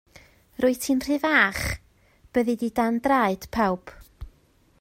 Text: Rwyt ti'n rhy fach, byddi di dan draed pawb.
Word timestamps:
Rwyt 0.63 0.79
ti'n 0.85 1.03
rhy 1.07 1.17
fach, 1.25 1.61
byddi 2.37 2.57
di 2.63 2.73
dan 2.81 3.01
draed 3.09 3.49
pawb. 3.59 3.97